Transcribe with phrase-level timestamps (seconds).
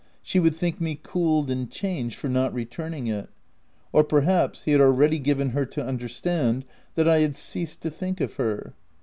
[0.23, 3.29] —she would think me cooled and changed for not returning it—
[3.93, 8.19] or perhaps, he had already given her to understand that I had ceased to think
[8.19, 8.73] of her